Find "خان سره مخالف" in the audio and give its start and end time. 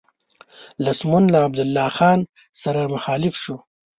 1.97-3.33